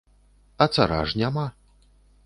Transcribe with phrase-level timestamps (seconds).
[0.65, 1.47] А цара ж няма.